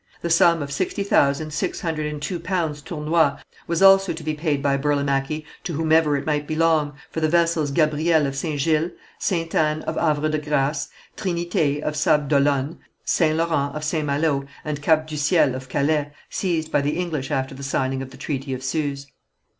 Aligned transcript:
The 0.21 0.31
sum 0.31 0.63
of 0.63 0.71
sixty 0.71 1.03
thousand 1.03 1.53
six 1.53 1.81
hundred 1.81 2.11
and 2.11 2.19
two 2.19 2.39
pounds 2.39 2.81
tournois 2.81 3.37
was 3.67 3.83
also 3.83 4.13
to 4.13 4.23
be 4.23 4.33
paid 4.33 4.59
by 4.63 4.75
Burlamachi 4.75 5.45
to 5.65 5.73
whomever 5.73 6.17
it 6.17 6.25
might 6.25 6.47
belong, 6.47 6.93
for 7.11 7.19
the 7.19 7.29
vessels 7.29 7.69
Gabriel 7.69 8.25
of 8.25 8.35
St. 8.35 8.59
Gilles, 8.59 8.89
Sainte 9.19 9.53
Anne, 9.53 9.83
of 9.83 9.97
Havre 9.97 10.27
de 10.29 10.39
Grâce, 10.39 10.87
Trinité, 11.15 11.79
of 11.83 11.95
Sables 11.95 12.29
d'Olonne, 12.29 12.79
St. 13.05 13.37
Laurent, 13.37 13.75
of 13.75 13.83
St. 13.83 14.03
Malo, 14.07 14.45
and 14.65 14.81
Cap 14.81 15.05
du 15.07 15.15
Ciel, 15.17 15.53
of 15.53 15.69
Calais, 15.69 16.11
seized 16.31 16.71
by 16.71 16.81
the 16.81 16.97
English 16.97 17.29
after 17.29 17.53
the 17.53 17.61
signing 17.61 18.01
of 18.01 18.09
the 18.09 18.17
Treaty 18.17 18.55
of 18.55 18.63
Suze. 18.63 19.05